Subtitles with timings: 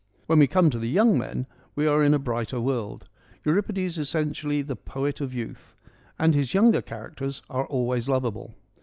[0.25, 1.45] When we come to the young men
[1.75, 3.07] we are in a brighter world.
[3.45, 5.75] Euripides is essentially the poet of youth,
[6.17, 8.55] and his younger characters are always lovable.